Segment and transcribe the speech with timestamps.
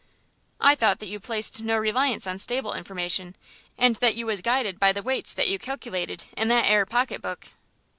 [0.59, 3.35] "I thought that you placed no reliance on stable information,
[3.77, 7.21] and that you was guided by the weights that you calculated in that 'ere pocket
[7.21, 7.49] book."